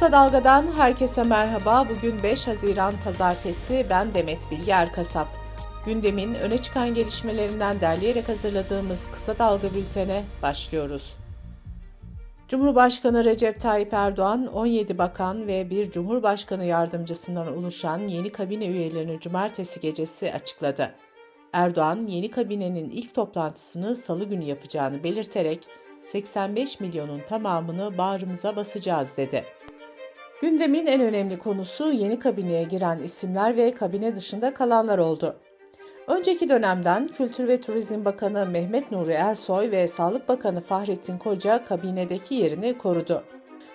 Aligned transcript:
Kısa 0.00 0.12
Dalga'dan 0.12 0.66
herkese 0.76 1.22
merhaba. 1.22 1.86
Bugün 1.88 2.22
5 2.22 2.46
Haziran 2.46 2.94
Pazartesi. 3.04 3.86
Ben 3.90 4.14
Demet 4.14 4.50
Bilge 4.50 4.72
Erkasap. 4.72 5.28
Gündemin 5.86 6.34
öne 6.34 6.58
çıkan 6.58 6.94
gelişmelerinden 6.94 7.80
derleyerek 7.80 8.28
hazırladığımız 8.28 9.10
Kısa 9.12 9.38
Dalga 9.38 9.74
bültene 9.74 10.24
başlıyoruz. 10.42 11.16
Cumhurbaşkanı 12.48 13.24
Recep 13.24 13.60
Tayyip 13.60 13.92
Erdoğan 13.92 14.46
17 14.46 14.98
bakan 14.98 15.46
ve 15.46 15.70
bir 15.70 15.90
Cumhurbaşkanı 15.90 16.64
yardımcısından 16.64 17.56
oluşan 17.56 17.98
yeni 17.98 18.32
kabine 18.32 18.66
üyelerini 18.66 19.20
cumartesi 19.20 19.80
gecesi 19.80 20.32
açıkladı. 20.32 20.94
Erdoğan 21.52 22.06
yeni 22.06 22.30
kabinenin 22.30 22.90
ilk 22.90 23.14
toplantısını 23.14 23.96
salı 23.96 24.24
günü 24.24 24.44
yapacağını 24.44 25.04
belirterek 25.04 25.68
85 26.02 26.80
milyonun 26.80 27.20
tamamını 27.28 27.98
bağrımıza 27.98 28.56
basacağız 28.56 29.16
dedi. 29.16 29.44
Gündemin 30.40 30.86
en 30.86 31.00
önemli 31.00 31.38
konusu 31.38 31.92
yeni 31.92 32.18
kabineye 32.18 32.62
giren 32.62 32.98
isimler 32.98 33.56
ve 33.56 33.74
kabine 33.74 34.16
dışında 34.16 34.54
kalanlar 34.54 34.98
oldu. 34.98 35.36
Önceki 36.06 36.48
dönemden 36.48 37.08
Kültür 37.08 37.48
ve 37.48 37.60
Turizm 37.60 38.04
Bakanı 38.04 38.46
Mehmet 38.46 38.90
Nuri 38.90 39.12
Ersoy 39.12 39.70
ve 39.70 39.88
Sağlık 39.88 40.28
Bakanı 40.28 40.60
Fahrettin 40.60 41.18
Koca 41.18 41.64
kabinedeki 41.64 42.34
yerini 42.34 42.78
korudu. 42.78 43.24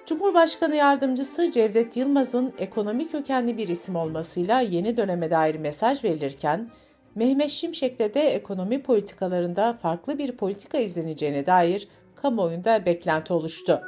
Cumhurbaşkanı 0.06 0.76
Yardımcısı 0.76 1.52
Cevdet 1.52 1.98
Yılmaz'ın 1.98 2.54
ekonomik 2.58 3.12
kökenli 3.12 3.58
bir 3.58 3.68
isim 3.68 3.96
olmasıyla 3.96 4.60
yeni 4.60 4.98
döneme 4.98 5.32
dair 5.32 5.56
mesaj 5.56 6.04
verilirken, 6.04 6.70
Mehmet 7.16 7.50
Şimşek'te 7.50 8.14
de 8.14 8.22
ekonomi 8.22 8.84
politikalarında 8.84 9.74
farklı 9.82 10.18
bir 10.18 10.32
politika 10.32 10.78
izleneceğine 10.78 11.46
dair 11.46 11.88
kamuoyunda 12.16 12.86
beklenti 12.86 13.34
oluştu. 13.34 13.82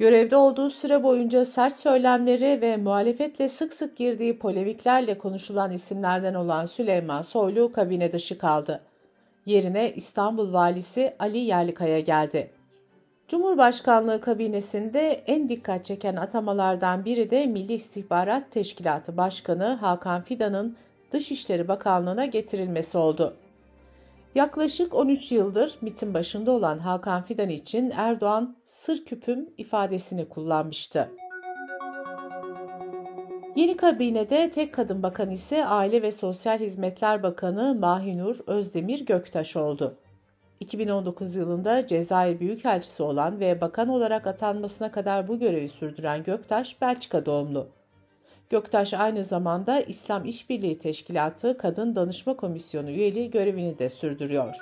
Görevde 0.00 0.36
olduğu 0.36 0.70
süre 0.70 1.02
boyunca 1.02 1.44
sert 1.44 1.76
söylemleri 1.76 2.60
ve 2.60 2.76
muhalefetle 2.76 3.48
sık 3.48 3.72
sık 3.72 3.96
girdiği 3.96 4.38
polemiklerle 4.38 5.18
konuşulan 5.18 5.72
isimlerden 5.72 6.34
olan 6.34 6.66
Süleyman 6.66 7.22
Soylu 7.22 7.72
kabine 7.72 8.12
dışı 8.12 8.38
kaldı. 8.38 8.80
Yerine 9.46 9.92
İstanbul 9.94 10.52
Valisi 10.52 11.14
Ali 11.18 11.38
Yerlikaya 11.38 12.00
geldi. 12.00 12.50
Cumhurbaşkanlığı 13.28 14.20
kabinesinde 14.20 15.22
en 15.26 15.48
dikkat 15.48 15.84
çeken 15.84 16.16
atamalardan 16.16 17.04
biri 17.04 17.30
de 17.30 17.46
Milli 17.46 17.72
İstihbarat 17.72 18.50
Teşkilatı 18.50 19.16
Başkanı 19.16 19.74
Hakan 19.74 20.22
Fidan'ın 20.22 20.76
Dışişleri 21.12 21.68
Bakanlığı'na 21.68 22.26
getirilmesi 22.26 22.98
oldu. 22.98 23.36
Yaklaşık 24.34 24.94
13 24.94 25.32
yıldır 25.32 25.76
MIT'in 25.80 26.14
başında 26.14 26.50
olan 26.50 26.78
Hakan 26.78 27.22
Fidan 27.22 27.48
için 27.48 27.92
Erdoğan 27.96 28.56
sır 28.64 29.04
küpüm 29.04 29.50
ifadesini 29.58 30.28
kullanmıştı. 30.28 31.10
Yeni 33.56 33.76
kabinede 33.76 34.50
tek 34.50 34.74
kadın 34.74 35.02
bakan 35.02 35.30
ise 35.30 35.66
Aile 35.66 36.02
ve 36.02 36.12
Sosyal 36.12 36.58
Hizmetler 36.58 37.22
Bakanı 37.22 37.74
Mahinur 37.74 38.38
Özdemir 38.46 39.06
Göktaş 39.06 39.56
oldu. 39.56 39.98
2019 40.60 41.36
yılında 41.36 41.86
Cezayir 41.86 42.40
Büyükelçisi 42.40 43.02
olan 43.02 43.40
ve 43.40 43.60
bakan 43.60 43.88
olarak 43.88 44.26
atanmasına 44.26 44.92
kadar 44.92 45.28
bu 45.28 45.38
görevi 45.38 45.68
sürdüren 45.68 46.22
Göktaş, 46.22 46.80
Belçika 46.80 47.26
doğumlu. 47.26 47.79
Göktaş 48.50 48.94
aynı 48.94 49.24
zamanda 49.24 49.80
İslam 49.80 50.24
İşbirliği 50.24 50.78
Teşkilatı 50.78 51.58
Kadın 51.58 51.96
Danışma 51.96 52.36
Komisyonu 52.36 52.90
üyeliği 52.90 53.30
görevini 53.30 53.78
de 53.78 53.88
sürdürüyor. 53.88 54.56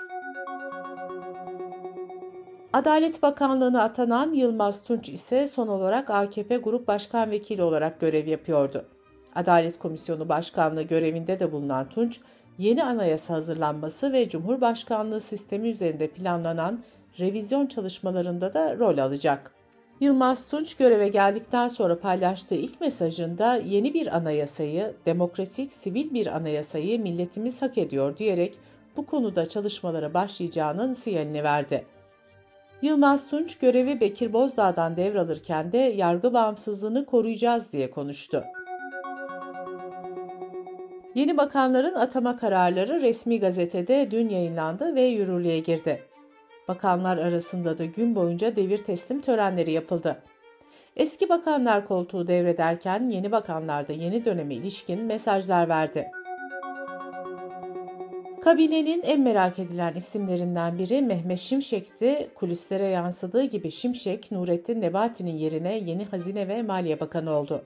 Adalet 2.72 3.22
Bakanlığı'na 3.22 3.82
atanan 3.82 4.32
Yılmaz 4.32 4.84
Tunç 4.84 5.08
ise 5.08 5.46
son 5.46 5.68
olarak 5.68 6.10
AKP 6.10 6.56
Grup 6.56 6.88
Başkan 6.88 7.30
Vekili 7.30 7.62
olarak 7.62 8.00
görev 8.00 8.26
yapıyordu. 8.26 8.84
Adalet 9.34 9.78
Komisyonu 9.78 10.28
Başkanlığı 10.28 10.82
görevinde 10.82 11.40
de 11.40 11.52
bulunan 11.52 11.88
Tunç, 11.88 12.20
yeni 12.58 12.84
anayasa 12.84 13.34
hazırlanması 13.34 14.12
ve 14.12 14.28
Cumhurbaşkanlığı 14.28 15.20
sistemi 15.20 15.68
üzerinde 15.68 16.08
planlanan 16.08 16.80
revizyon 17.18 17.66
çalışmalarında 17.66 18.52
da 18.52 18.78
rol 18.78 18.98
alacak. 18.98 19.57
Yılmaz 20.00 20.48
Tunç 20.48 20.76
göreve 20.76 21.08
geldikten 21.08 21.68
sonra 21.68 21.98
paylaştığı 21.98 22.54
ilk 22.54 22.80
mesajında 22.80 23.56
yeni 23.56 23.94
bir 23.94 24.16
anayasayı, 24.16 24.94
demokratik, 25.06 25.72
sivil 25.72 26.14
bir 26.14 26.26
anayasayı 26.26 27.02
milletimiz 27.02 27.62
hak 27.62 27.78
ediyor 27.78 28.16
diyerek 28.16 28.58
bu 28.96 29.06
konuda 29.06 29.46
çalışmalara 29.46 30.14
başlayacağının 30.14 30.92
sinyalini 30.92 31.44
verdi. 31.44 31.84
Yılmaz 32.82 33.30
Tunç 33.30 33.58
görevi 33.58 34.00
Bekir 34.00 34.32
Bozdağ'dan 34.32 34.96
devralırken 34.96 35.72
de 35.72 35.78
yargı 35.78 36.32
bağımsızlığını 36.32 37.06
koruyacağız 37.06 37.72
diye 37.72 37.90
konuştu. 37.90 38.44
Yeni 41.14 41.36
bakanların 41.36 41.94
atama 41.94 42.36
kararları 42.36 43.00
resmi 43.00 43.40
gazetede 43.40 44.10
dün 44.10 44.28
yayınlandı 44.28 44.94
ve 44.94 45.02
yürürlüğe 45.02 45.58
girdi. 45.58 46.07
Bakanlar 46.68 47.18
arasında 47.18 47.78
da 47.78 47.84
gün 47.84 48.14
boyunca 48.14 48.56
devir 48.56 48.78
teslim 48.78 49.20
törenleri 49.20 49.72
yapıldı. 49.72 50.22
Eski 50.96 51.28
bakanlar 51.28 51.88
koltuğu 51.88 52.26
devrederken 52.26 53.10
yeni 53.10 53.32
bakanlar 53.32 53.88
da 53.88 53.92
yeni 53.92 54.24
döneme 54.24 54.54
ilişkin 54.54 55.00
mesajlar 55.00 55.68
verdi. 55.68 56.10
Kabinenin 58.42 59.02
en 59.02 59.20
merak 59.20 59.58
edilen 59.58 59.94
isimlerinden 59.94 60.78
biri 60.78 61.02
Mehmet 61.02 61.38
Şimşek'ti. 61.38 62.30
Kulislere 62.34 62.86
yansıdığı 62.86 63.42
gibi 63.42 63.70
Şimşek, 63.70 64.32
Nurettin 64.32 64.80
Nebati'nin 64.80 65.36
yerine 65.36 65.78
yeni 65.78 66.04
Hazine 66.04 66.48
ve 66.48 66.62
Maliye 66.62 67.00
Bakanı 67.00 67.30
oldu. 67.30 67.64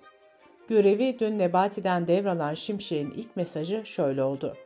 Görevi 0.69 1.19
dün 1.19 1.39
Nebati'den 1.39 2.07
devralan 2.07 2.55
Şimşek'in 2.55 3.11
ilk 3.11 3.37
mesajı 3.37 3.83
şöyle 3.84 4.23
oldu. 4.23 4.57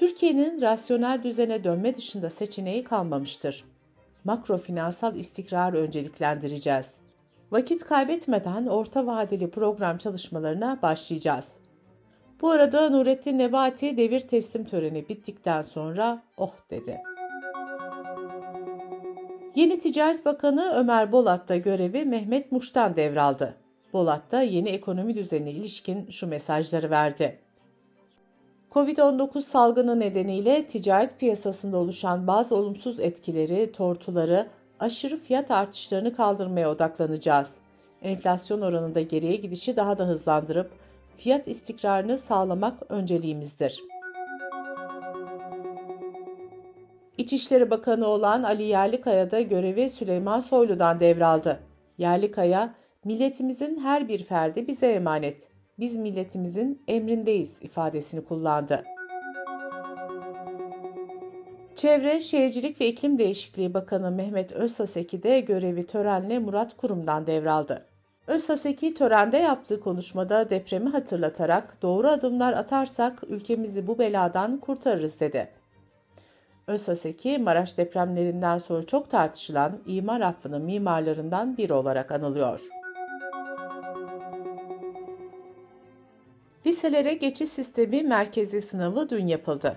Türkiye'nin 0.00 0.60
rasyonel 0.60 1.22
düzene 1.22 1.64
dönme 1.64 1.96
dışında 1.96 2.30
seçeneği 2.30 2.84
kalmamıştır. 2.84 3.64
Makro 4.24 4.58
finansal 4.58 5.16
istikrarı 5.16 5.78
önceliklendireceğiz. 5.78 6.94
Vakit 7.50 7.84
kaybetmeden 7.84 8.66
orta 8.66 9.06
vadeli 9.06 9.50
program 9.50 9.98
çalışmalarına 9.98 10.78
başlayacağız. 10.82 11.52
Bu 12.40 12.50
arada 12.50 12.90
Nurettin 12.90 13.38
Nebati 13.38 13.96
devir 13.96 14.20
teslim 14.20 14.64
töreni 14.64 15.08
bittikten 15.08 15.62
sonra 15.62 16.22
oh 16.36 16.54
dedi. 16.70 17.00
Yeni 19.54 19.80
Ticaret 19.80 20.24
Bakanı 20.24 20.72
Ömer 20.74 21.12
Bolat 21.12 21.48
da 21.48 21.56
görevi 21.56 22.04
Mehmet 22.04 22.52
Muş'tan 22.52 22.96
devraldı. 22.96 23.56
Bolat 23.92 24.32
da 24.32 24.42
yeni 24.42 24.68
ekonomi 24.68 25.14
düzenine 25.14 25.50
ilişkin 25.50 26.10
şu 26.10 26.26
mesajları 26.26 26.90
verdi. 26.90 27.38
Covid-19 28.70 29.40
salgını 29.40 30.00
nedeniyle 30.00 30.66
ticaret 30.66 31.18
piyasasında 31.18 31.76
oluşan 31.76 32.26
bazı 32.26 32.56
olumsuz 32.56 33.00
etkileri, 33.00 33.72
tortuları, 33.72 34.46
aşırı 34.80 35.16
fiyat 35.16 35.50
artışlarını 35.50 36.16
kaldırmaya 36.16 36.70
odaklanacağız. 36.70 37.56
Enflasyon 38.02 38.60
oranında 38.60 39.00
geriye 39.00 39.36
gidişi 39.36 39.76
daha 39.76 39.98
da 39.98 40.04
hızlandırıp 40.04 40.70
fiyat 41.16 41.48
istikrarını 41.48 42.18
sağlamak 42.18 42.78
önceliğimizdir. 42.88 43.80
İçişleri 47.18 47.70
Bakanı 47.70 48.06
olan 48.06 48.42
Ali 48.42 48.62
Yerlikaya 48.62 49.30
da 49.30 49.40
görevi 49.40 49.88
Süleyman 49.88 50.40
Soylu'dan 50.40 51.00
devraldı. 51.00 51.60
Yerlikaya, 51.98 52.74
milletimizin 53.04 53.80
her 53.80 54.08
bir 54.08 54.24
ferdi 54.24 54.66
bize 54.68 54.92
emanet 54.92 55.49
biz 55.80 55.96
milletimizin 55.96 56.82
emrindeyiz 56.88 57.58
ifadesini 57.62 58.24
kullandı. 58.24 58.84
Çevre, 61.74 62.20
Şehircilik 62.20 62.80
ve 62.80 62.86
İklim 62.86 63.18
Değişikliği 63.18 63.74
Bakanı 63.74 64.10
Mehmet 64.10 64.52
Özsaseki 64.52 65.22
de 65.22 65.40
görevi 65.40 65.86
törenle 65.86 66.38
Murat 66.38 66.76
Kurum'dan 66.76 67.26
devraldı. 67.26 67.86
Özsaseki 68.26 68.94
törende 68.94 69.36
yaptığı 69.36 69.80
konuşmada 69.80 70.50
depremi 70.50 70.88
hatırlatarak 70.90 71.82
doğru 71.82 72.08
adımlar 72.08 72.52
atarsak 72.52 73.22
ülkemizi 73.28 73.86
bu 73.86 73.98
beladan 73.98 74.56
kurtarırız 74.56 75.20
dedi. 75.20 75.48
Özsaseki, 76.66 77.38
Maraş 77.38 77.78
depremlerinden 77.78 78.58
sonra 78.58 78.82
çok 78.82 79.10
tartışılan 79.10 79.78
imar 79.86 80.20
affının 80.20 80.62
mimarlarından 80.62 81.56
biri 81.56 81.72
olarak 81.72 82.12
anılıyor. 82.12 82.79
Liselere 86.80 87.14
geçiş 87.14 87.48
sistemi 87.48 88.02
merkezi 88.02 88.60
sınavı 88.60 89.10
dün 89.10 89.26
yapıldı. 89.26 89.76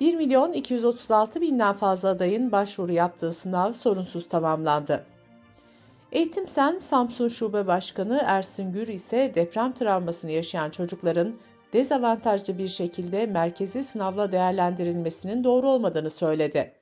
1 0.00 0.14
milyon 0.14 0.52
236 0.52 1.40
binden 1.40 1.74
fazla 1.74 2.08
adayın 2.08 2.52
başvuru 2.52 2.92
yaptığı 2.92 3.32
sınav 3.32 3.72
sorunsuz 3.72 4.28
tamamlandı. 4.28 5.06
Eğitim 6.12 6.48
Sen 6.48 6.78
Samsun 6.78 7.28
Şube 7.28 7.66
Başkanı 7.66 8.22
Ersin 8.26 8.72
Gür 8.72 8.88
ise 8.88 9.32
deprem 9.34 9.72
travmasını 9.72 10.30
yaşayan 10.30 10.70
çocukların 10.70 11.34
dezavantajlı 11.72 12.58
bir 12.58 12.68
şekilde 12.68 13.26
merkezi 13.26 13.84
sınavla 13.84 14.32
değerlendirilmesinin 14.32 15.44
doğru 15.44 15.68
olmadığını 15.68 16.10
söyledi. 16.10 16.72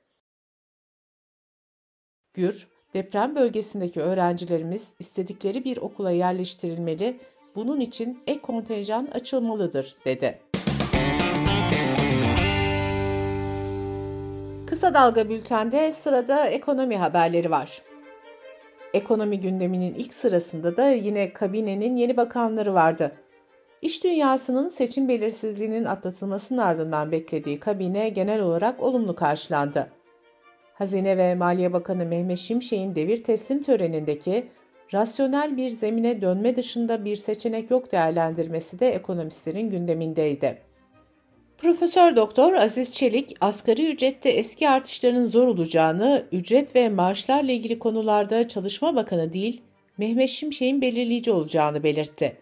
Gür, 2.33 2.67
Deprem 2.93 3.35
bölgesindeki 3.35 4.01
öğrencilerimiz 4.01 4.89
istedikleri 4.99 5.63
bir 5.63 5.77
okula 5.77 6.11
yerleştirilmeli, 6.11 7.19
bunun 7.57 7.79
için 7.79 8.19
ek 8.27 8.41
kontenjan 8.41 9.07
açılmalıdır, 9.13 9.95
dedi. 10.05 10.39
Kısa 14.67 14.93
Dalga 14.93 15.29
Bülten'de 15.29 15.91
sırada 15.91 16.47
ekonomi 16.47 16.97
haberleri 16.97 17.51
var. 17.51 17.81
Ekonomi 18.93 19.39
gündeminin 19.39 19.93
ilk 19.93 20.13
sırasında 20.13 20.77
da 20.77 20.89
yine 20.89 21.33
kabinenin 21.33 21.95
yeni 21.95 22.17
bakanları 22.17 22.73
vardı. 22.73 23.11
İş 23.81 24.03
dünyasının 24.03 24.69
seçim 24.69 25.07
belirsizliğinin 25.07 25.85
atlatılmasının 25.85 26.61
ardından 26.61 27.11
beklediği 27.11 27.59
kabine 27.59 28.09
genel 28.09 28.41
olarak 28.41 28.83
olumlu 28.83 29.15
karşılandı. 29.15 29.87
Hazine 30.73 31.17
ve 31.17 31.35
Maliye 31.35 31.73
Bakanı 31.73 32.05
Mehmet 32.05 32.39
Şimşek'in 32.39 32.95
devir 32.95 33.23
teslim 33.23 33.63
törenindeki 33.63 34.47
rasyonel 34.93 35.57
bir 35.57 35.69
zemine 35.69 36.21
dönme 36.21 36.55
dışında 36.55 37.05
bir 37.05 37.15
seçenek 37.15 37.71
yok 37.71 37.91
değerlendirmesi 37.91 38.79
de 38.79 38.89
ekonomistlerin 38.89 39.69
gündemindeydi. 39.69 40.67
Profesör 41.57 42.15
Doktor 42.15 42.53
Aziz 42.53 42.93
Çelik, 42.93 43.37
asgari 43.41 43.89
ücrette 43.89 44.29
eski 44.29 44.69
artışların 44.69 45.25
zor 45.25 45.47
olacağını, 45.47 46.25
ücret 46.31 46.75
ve 46.75 46.89
maaşlarla 46.89 47.51
ilgili 47.51 47.79
konularda 47.79 48.47
Çalışma 48.47 48.95
Bakanı 48.95 49.33
değil, 49.33 49.61
Mehmet 49.97 50.29
Şimşek'in 50.29 50.81
belirleyici 50.81 51.31
olacağını 51.31 51.83
belirtti. 51.83 52.37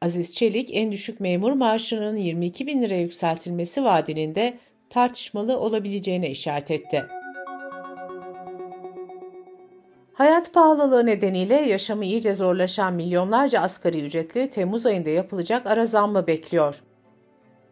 Aziz 0.00 0.32
Çelik, 0.32 0.70
en 0.72 0.92
düşük 0.92 1.20
memur 1.20 1.52
maaşının 1.52 2.16
22 2.16 2.66
bin 2.66 2.82
liraya 2.82 3.00
yükseltilmesi 3.00 3.84
vaadinin 3.84 4.34
de 4.34 4.54
tartışmalı 4.90 5.58
olabileceğine 5.58 6.30
işaret 6.30 6.70
etti. 6.70 7.04
Hayat 10.14 10.52
pahalılığı 10.52 11.06
nedeniyle 11.06 11.54
yaşamı 11.54 12.04
iyice 12.04 12.34
zorlaşan 12.34 12.94
milyonlarca 12.94 13.60
asgari 13.60 14.02
ücretli 14.04 14.50
Temmuz 14.50 14.86
ayında 14.86 15.10
yapılacak 15.10 15.66
ara 15.66 15.86
zammı 15.86 16.26
bekliyor. 16.26 16.82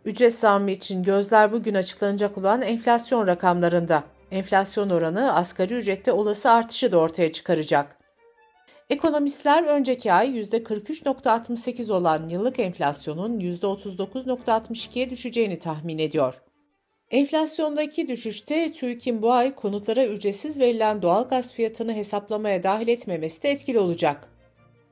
Ücret 0.04 0.34
zammı 0.34 0.70
için 0.70 1.02
gözler 1.02 1.52
bugün 1.52 1.74
açıklanacak 1.74 2.38
olan 2.38 2.62
enflasyon 2.62 3.26
rakamlarında. 3.26 4.04
Enflasyon 4.30 4.90
oranı 4.90 5.34
asgari 5.34 5.74
ücrette 5.74 6.12
olası 6.12 6.50
artışı 6.50 6.92
da 6.92 6.98
ortaya 6.98 7.32
çıkaracak. 7.32 7.98
Ekonomistler 8.90 9.64
önceki 9.64 10.12
ay 10.12 10.40
%43.68 10.40 11.92
olan 11.92 12.28
yıllık 12.28 12.58
enflasyonun 12.58 13.40
%39.62'ye 13.40 15.10
düşeceğini 15.10 15.58
tahmin 15.58 15.98
ediyor. 15.98 16.42
Enflasyondaki 17.12 18.08
düşüşte 18.08 18.72
TÜİK'in 18.72 19.22
bu 19.22 19.32
ay 19.32 19.54
konutlara 19.54 20.06
ücretsiz 20.06 20.60
verilen 20.60 21.02
doğal 21.02 21.28
gaz 21.28 21.52
fiyatını 21.52 21.94
hesaplamaya 21.94 22.62
dahil 22.62 22.88
etmemesi 22.88 23.42
de 23.42 23.50
etkili 23.50 23.78
olacak. 23.78 24.28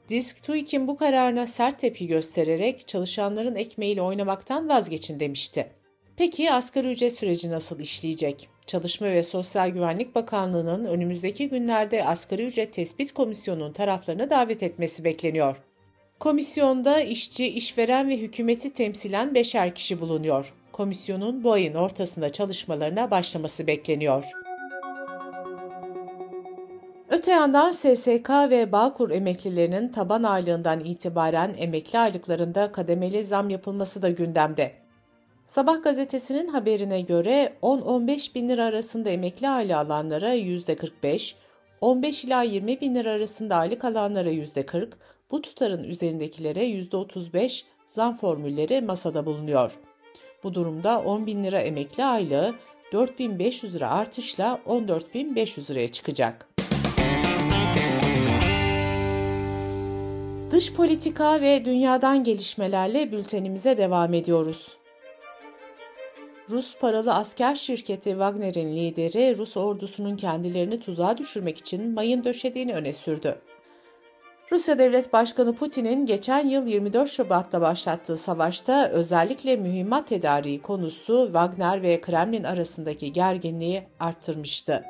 Disk 0.08 0.42
TÜİK'in 0.42 0.88
bu 0.88 0.96
kararına 0.96 1.46
sert 1.46 1.78
tepki 1.78 2.06
göstererek 2.06 2.88
çalışanların 2.88 3.54
ekmeğiyle 3.54 4.02
oynamaktan 4.02 4.68
vazgeçin 4.68 5.20
demişti. 5.20 5.70
Peki 6.16 6.52
asgari 6.52 6.90
ücret 6.90 7.12
süreci 7.12 7.50
nasıl 7.50 7.80
işleyecek? 7.80 8.48
Çalışma 8.66 9.06
ve 9.06 9.22
Sosyal 9.22 9.68
Güvenlik 9.68 10.14
Bakanlığı'nın 10.14 10.84
önümüzdeki 10.84 11.48
günlerde 11.48 12.04
asgari 12.04 12.44
ücret 12.44 12.72
tespit 12.72 13.12
komisyonunun 13.12 13.72
taraflarını 13.72 14.30
davet 14.30 14.62
etmesi 14.62 15.04
bekleniyor. 15.04 15.56
Komisyonda 16.18 17.00
işçi, 17.00 17.46
işveren 17.46 18.08
ve 18.08 18.16
hükümeti 18.16 18.72
temsilen 18.72 19.34
beşer 19.34 19.74
kişi 19.74 20.00
bulunuyor. 20.00 20.52
Komisyonun 20.80 21.44
bu 21.44 21.52
ayın 21.52 21.74
ortasında 21.74 22.32
çalışmalarına 22.32 23.10
başlaması 23.10 23.66
bekleniyor. 23.66 24.24
Öte 27.08 27.30
yandan 27.30 27.70
SSK 27.70 28.30
ve 28.30 28.72
Bağkur 28.72 29.10
emeklilerinin 29.10 29.88
taban 29.88 30.22
aylığından 30.22 30.80
itibaren 30.80 31.54
emekli 31.58 31.98
aylıklarında 31.98 32.72
kademeli 32.72 33.24
zam 33.24 33.50
yapılması 33.50 34.02
da 34.02 34.10
gündemde. 34.10 34.72
Sabah 35.44 35.82
gazetesinin 35.82 36.48
haberine 36.48 37.00
göre 37.00 37.52
10-15 37.62 38.34
bin 38.34 38.48
lira 38.48 38.64
arasında 38.64 39.10
emekli 39.10 39.48
aylığı 39.48 39.76
alanlara 39.76 40.34
%45, 40.34 41.34
15 41.80 42.24
ila 42.24 42.42
20 42.42 42.80
bin 42.80 42.94
lira 42.94 43.10
arasında 43.10 43.56
aylık 43.56 43.84
alanlara 43.84 44.30
%40, 44.32 44.88
bu 45.30 45.42
tutarın 45.42 45.84
üzerindekilere 45.84 46.64
%35 46.64 47.64
zam 47.86 48.16
formülleri 48.16 48.80
masada 48.80 49.26
bulunuyor. 49.26 49.78
Bu 50.44 50.54
durumda 50.54 51.00
10 51.00 51.26
bin 51.26 51.44
lira 51.44 51.58
emekli 51.60 52.04
aylığı 52.04 52.54
4500 52.92 53.74
lira 53.76 53.90
artışla 53.90 54.60
14.500 54.66 55.70
liraya 55.70 55.88
çıkacak. 55.88 56.48
Dış 60.50 60.72
politika 60.72 61.40
ve 61.40 61.64
dünyadan 61.64 62.24
gelişmelerle 62.24 63.12
bültenimize 63.12 63.78
devam 63.78 64.14
ediyoruz. 64.14 64.76
Rus 66.50 66.76
paralı 66.76 67.14
asker 67.14 67.54
şirketi 67.54 68.10
Wagner'in 68.10 68.76
lideri 68.76 69.38
Rus 69.38 69.56
ordusunun 69.56 70.16
kendilerini 70.16 70.80
tuzağa 70.80 71.18
düşürmek 71.18 71.58
için 71.58 71.94
mayın 71.94 72.24
döşediğini 72.24 72.74
öne 72.74 72.92
sürdü. 72.92 73.40
Rusya 74.52 74.78
Devlet 74.78 75.12
Başkanı 75.12 75.54
Putin'in 75.54 76.06
geçen 76.06 76.48
yıl 76.48 76.66
24 76.66 77.08
Şubat'ta 77.08 77.60
başlattığı 77.60 78.16
savaşta 78.16 78.88
özellikle 78.88 79.56
mühimmat 79.56 80.08
tedariği 80.08 80.62
konusu 80.62 81.24
Wagner 81.24 81.82
ve 81.82 82.00
Kremlin 82.00 82.44
arasındaki 82.44 83.12
gerginliği 83.12 83.82
arttırmıştı. 84.00 84.84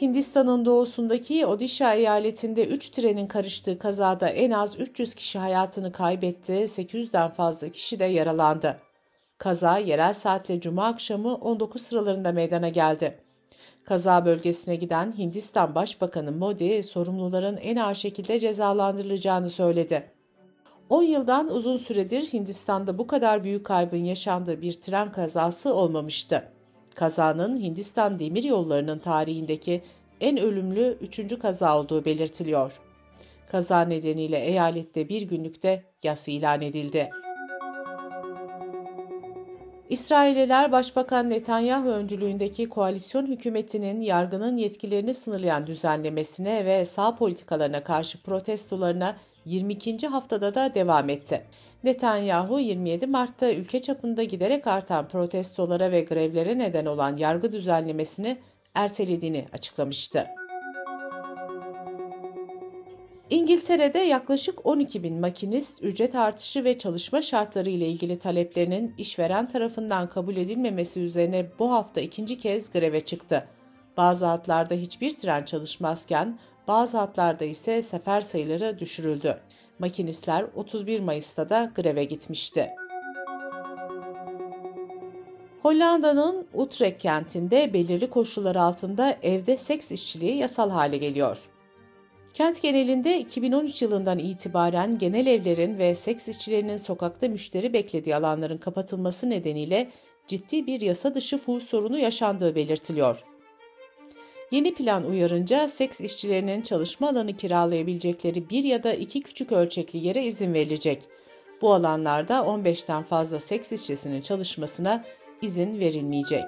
Hindistan'ın 0.00 0.64
doğusundaki 0.64 1.46
Odisha 1.46 1.94
eyaletinde 1.94 2.66
3 2.66 2.90
trenin 2.90 3.26
karıştığı 3.26 3.78
kazada 3.78 4.28
en 4.28 4.50
az 4.50 4.80
300 4.80 5.14
kişi 5.14 5.38
hayatını 5.38 5.92
kaybetti, 5.92 6.52
800'den 6.52 7.30
fazla 7.30 7.68
kişi 7.68 7.98
de 7.98 8.04
yaralandı. 8.04 8.80
Kaza 9.38 9.78
yerel 9.78 10.12
saatle 10.12 10.60
cuma 10.60 10.86
akşamı 10.86 11.34
19 11.34 11.82
sıralarında 11.82 12.32
meydana 12.32 12.68
geldi. 12.68 13.27
Kaza 13.88 14.26
bölgesine 14.26 14.76
giden 14.76 15.14
Hindistan 15.18 15.74
Başbakanı 15.74 16.32
Modi, 16.32 16.82
sorumluların 16.82 17.56
en 17.56 17.76
ağır 17.76 17.94
şekilde 17.94 18.40
cezalandırılacağını 18.40 19.50
söyledi. 19.50 20.10
10 20.88 21.02
yıldan 21.02 21.48
uzun 21.50 21.76
süredir 21.76 22.22
Hindistan'da 22.22 22.98
bu 22.98 23.06
kadar 23.06 23.44
büyük 23.44 23.66
kaybın 23.66 24.04
yaşandığı 24.04 24.62
bir 24.62 24.72
tren 24.72 25.12
kazası 25.12 25.74
olmamıştı. 25.74 26.44
Kazanın 26.94 27.60
Hindistan 27.60 28.18
demir 28.18 28.44
yollarının 28.44 28.98
tarihindeki 28.98 29.82
en 30.20 30.38
ölümlü 30.38 30.98
üçüncü 31.00 31.38
kaza 31.38 31.78
olduğu 31.78 32.04
belirtiliyor. 32.04 32.80
Kaza 33.50 33.80
nedeniyle 33.80 34.38
eyalette 34.38 35.08
bir 35.08 35.22
günlükte 35.22 35.84
yas 36.02 36.28
ilan 36.28 36.60
edildi. 36.62 37.10
İsraililer 39.88 40.72
Başbakan 40.72 41.30
Netanyahu 41.30 41.88
öncülüğündeki 41.88 42.68
koalisyon 42.68 43.26
hükümetinin 43.26 44.00
yargının 44.00 44.56
yetkilerini 44.56 45.14
sınırlayan 45.14 45.66
düzenlemesine 45.66 46.64
ve 46.64 46.84
sağ 46.84 47.16
politikalarına 47.16 47.84
karşı 47.84 48.22
protestolarına 48.22 49.16
22. 49.44 50.06
haftada 50.06 50.54
da 50.54 50.74
devam 50.74 51.08
etti. 51.08 51.44
Netanyahu 51.84 52.60
27 52.60 53.06
Mart'ta 53.06 53.52
ülke 53.52 53.82
çapında 53.82 54.22
giderek 54.22 54.66
artan 54.66 55.08
protestolara 55.08 55.90
ve 55.90 56.00
grevlere 56.00 56.58
neden 56.58 56.86
olan 56.86 57.16
yargı 57.16 57.52
düzenlemesini 57.52 58.38
ertelediğini 58.74 59.46
açıklamıştı. 59.52 60.26
İngiltere'de 63.30 63.98
yaklaşık 63.98 64.66
12 64.66 65.02
bin 65.02 65.20
makinist 65.20 65.82
ücret 65.82 66.14
artışı 66.14 66.64
ve 66.64 66.78
çalışma 66.78 67.22
şartları 67.22 67.70
ile 67.70 67.88
ilgili 67.88 68.18
taleplerinin 68.18 68.94
işveren 68.98 69.48
tarafından 69.48 70.08
kabul 70.08 70.36
edilmemesi 70.36 71.00
üzerine 71.00 71.46
bu 71.58 71.72
hafta 71.72 72.00
ikinci 72.00 72.38
kez 72.38 72.70
greve 72.70 73.00
çıktı. 73.00 73.48
Bazı 73.96 74.26
hatlarda 74.26 74.74
hiçbir 74.74 75.10
tren 75.10 75.44
çalışmazken 75.44 76.38
bazı 76.68 76.98
hatlarda 76.98 77.44
ise 77.44 77.82
sefer 77.82 78.20
sayıları 78.20 78.78
düşürüldü. 78.78 79.40
Makinistler 79.78 80.46
31 80.54 81.00
Mayıs'ta 81.00 81.50
da 81.50 81.72
greve 81.74 82.04
gitmişti. 82.04 82.70
Hollanda'nın 85.62 86.46
Utrecht 86.54 86.98
kentinde 87.02 87.72
belirli 87.72 88.10
koşullar 88.10 88.56
altında 88.56 89.16
evde 89.22 89.56
seks 89.56 89.92
işçiliği 89.92 90.36
yasal 90.36 90.70
hale 90.70 90.96
geliyor. 90.96 91.48
Kent 92.34 92.62
genelinde 92.62 93.20
2013 93.20 93.82
yılından 93.82 94.18
itibaren 94.18 94.98
genel 94.98 95.26
evlerin 95.26 95.78
ve 95.78 95.94
seks 95.94 96.28
işçilerinin 96.28 96.76
sokakta 96.76 97.28
müşteri 97.28 97.72
beklediği 97.72 98.16
alanların 98.16 98.58
kapatılması 98.58 99.30
nedeniyle 99.30 99.90
ciddi 100.26 100.66
bir 100.66 100.80
yasa 100.80 101.14
dışı 101.14 101.38
fuhuş 101.38 101.62
sorunu 101.62 101.98
yaşandığı 101.98 102.54
belirtiliyor. 102.54 103.24
Yeni 104.50 104.74
plan 104.74 105.04
uyarınca 105.04 105.68
seks 105.68 106.00
işçilerinin 106.00 106.62
çalışma 106.62 107.08
alanı 107.08 107.36
kiralayabilecekleri 107.36 108.50
bir 108.50 108.64
ya 108.64 108.82
da 108.82 108.92
iki 108.92 109.20
küçük 109.20 109.52
ölçekli 109.52 110.06
yere 110.06 110.24
izin 110.24 110.54
verilecek. 110.54 111.02
Bu 111.62 111.74
alanlarda 111.74 112.34
15'ten 112.34 113.02
fazla 113.02 113.40
seks 113.40 113.72
işçisinin 113.72 114.20
çalışmasına 114.20 115.04
izin 115.42 115.80
verilmeyecek. 115.80 116.44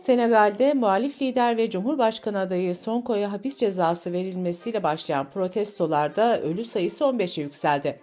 Senegal'de 0.00 0.74
muhalif 0.74 1.22
lider 1.22 1.56
ve 1.56 1.70
Cumhurbaşkanı 1.70 2.38
adayı 2.38 2.76
Sonko'ya 2.76 3.32
hapis 3.32 3.56
cezası 3.56 4.12
verilmesiyle 4.12 4.82
başlayan 4.82 5.30
protestolarda 5.30 6.40
ölü 6.40 6.64
sayısı 6.64 7.04
15'e 7.04 7.42
yükseldi. 7.42 8.00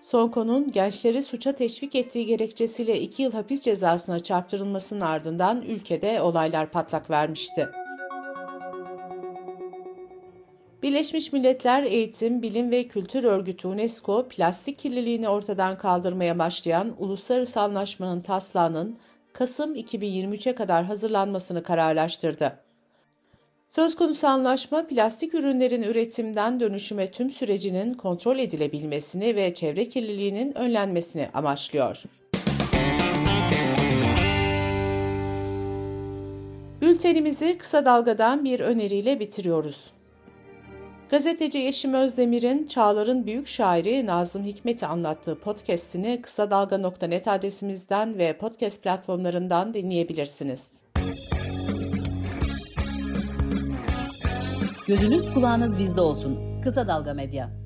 Sonko'nun 0.00 0.72
gençleri 0.72 1.22
suça 1.22 1.52
teşvik 1.52 1.94
ettiği 1.94 2.26
gerekçesiyle 2.26 3.00
2 3.00 3.22
yıl 3.22 3.32
hapis 3.32 3.60
cezasına 3.60 4.20
çarptırılmasının 4.20 5.00
ardından 5.00 5.62
ülkede 5.62 6.22
olaylar 6.22 6.70
patlak 6.70 7.10
vermişti. 7.10 7.68
Birleşmiş 10.82 11.32
Milletler 11.32 11.82
Eğitim, 11.82 12.42
Bilim 12.42 12.70
ve 12.70 12.88
Kültür 12.88 13.24
Örgütü 13.24 13.68
UNESCO, 13.68 14.28
plastik 14.28 14.78
kirliliğini 14.78 15.28
ortadan 15.28 15.78
kaldırmaya 15.78 16.38
başlayan 16.38 16.94
uluslararası 16.98 17.60
anlaşmanın 17.60 18.20
taslağının 18.20 18.98
Kasım 19.32 19.76
2023'e 19.76 20.54
kadar 20.54 20.84
hazırlanmasını 20.84 21.62
kararlaştırdı. 21.62 22.58
Söz 23.66 23.96
konusu 23.96 24.26
anlaşma, 24.26 24.86
plastik 24.86 25.34
ürünlerin 25.34 25.82
üretimden 25.82 26.60
dönüşüme 26.60 27.10
tüm 27.10 27.30
sürecinin 27.30 27.94
kontrol 27.94 28.38
edilebilmesini 28.38 29.36
ve 29.36 29.54
çevre 29.54 29.88
kirliliğinin 29.88 30.58
önlenmesini 30.58 31.28
amaçlıyor. 31.34 32.02
Bültenimizi 36.80 37.58
kısa 37.58 37.84
dalgadan 37.84 38.44
bir 38.44 38.60
öneriyle 38.60 39.20
bitiriyoruz. 39.20 39.90
Gazeteci 41.10 41.58
Yeşim 41.58 41.94
Özdemir'in 41.94 42.66
Çağlar'ın 42.66 43.26
büyük 43.26 43.46
şairi 43.46 44.06
Nazım 44.06 44.44
Hikmet'i 44.44 44.86
anlattığı 44.86 45.38
podcast'ini 45.38 46.22
kısa 46.22 46.50
dalga.net 46.50 47.28
adresimizden 47.28 48.18
ve 48.18 48.38
podcast 48.38 48.82
platformlarından 48.82 49.74
dinleyebilirsiniz. 49.74 50.68
Gözünüz 54.88 55.34
kulağınız 55.34 55.78
bizde 55.78 56.00
olsun. 56.00 56.60
Kısa 56.62 56.88
Dalga 56.88 57.14
Medya. 57.14 57.59